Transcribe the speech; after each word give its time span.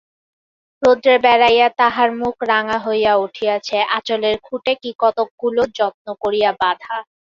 রৌদ্রে 0.83 1.15
বেড়াইয়া 1.25 1.67
তাহার 1.79 2.09
মুখ 2.19 2.35
রাঙা 2.51 2.77
হইয়া 2.85 3.13
উঠিয়াছে, 3.25 3.77
আঁচলের 3.97 4.35
খুটে 4.43 4.73
কী-কতকগুলা 4.81 5.63
যত্ন 5.77 6.05
করিয়া 6.23 6.51
বাঁধা। 6.61 6.95